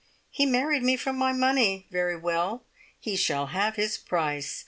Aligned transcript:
He 0.31 0.47
married 0.47 0.81
me 0.81 0.95
for 0.97 1.13
my 1.13 1.31
money 1.31 1.85
very 1.91 2.17
well, 2.17 2.65
he 2.99 3.15
shall 3.15 3.45
have 3.53 3.75
his 3.75 3.99
price! 3.99 4.59